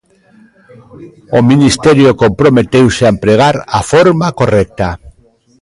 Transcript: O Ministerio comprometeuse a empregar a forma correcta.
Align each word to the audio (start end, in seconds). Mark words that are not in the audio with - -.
O 1.37 1.39
Ministerio 1.51 2.11
comprometeuse 2.23 3.01
a 3.05 3.13
empregar 3.15 3.55
a 3.79 3.81
forma 3.91 4.27
correcta. 4.39 4.87